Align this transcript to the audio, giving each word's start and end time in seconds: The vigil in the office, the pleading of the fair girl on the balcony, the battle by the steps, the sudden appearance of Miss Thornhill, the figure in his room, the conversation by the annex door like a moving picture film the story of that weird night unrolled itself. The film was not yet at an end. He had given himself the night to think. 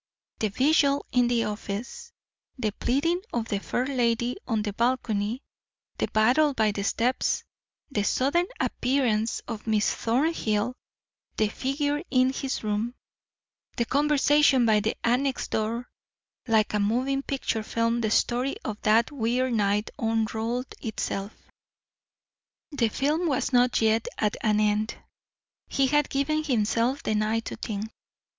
The 0.39 0.47
vigil 0.49 1.05
in 1.11 1.27
the 1.27 1.43
office, 1.43 2.11
the 2.57 2.71
pleading 2.71 3.21
of 3.31 3.49
the 3.49 3.59
fair 3.59 3.85
girl 3.85 4.33
on 4.47 4.63
the 4.63 4.73
balcony, 4.73 5.43
the 5.99 6.07
battle 6.07 6.55
by 6.55 6.71
the 6.71 6.83
steps, 6.83 7.43
the 7.91 8.01
sudden 8.03 8.47
appearance 8.59 9.41
of 9.47 9.67
Miss 9.67 9.93
Thornhill, 9.93 10.73
the 11.37 11.49
figure 11.49 12.01
in 12.09 12.33
his 12.33 12.63
room, 12.63 12.95
the 13.77 13.85
conversation 13.85 14.65
by 14.65 14.79
the 14.79 14.95
annex 15.03 15.47
door 15.47 15.87
like 16.47 16.73
a 16.73 16.79
moving 16.79 17.21
picture 17.21 17.61
film 17.61 18.01
the 18.01 18.09
story 18.09 18.55
of 18.65 18.81
that 18.81 19.11
weird 19.11 19.53
night 19.53 19.91
unrolled 19.99 20.73
itself. 20.81 21.47
The 22.71 22.87
film 22.87 23.27
was 23.27 23.53
not 23.53 23.79
yet 23.83 24.07
at 24.17 24.35
an 24.41 24.59
end. 24.59 24.95
He 25.67 25.85
had 25.85 26.09
given 26.09 26.43
himself 26.43 27.03
the 27.03 27.13
night 27.13 27.45
to 27.45 27.55
think. 27.55 27.91